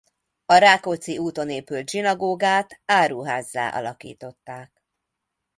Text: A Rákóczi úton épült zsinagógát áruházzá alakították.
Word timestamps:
A 0.45 0.53
Rákóczi 0.55 1.17
úton 1.17 1.49
épült 1.49 1.89
zsinagógát 1.89 2.81
áruházzá 2.85 3.67
alakították. 3.69 4.83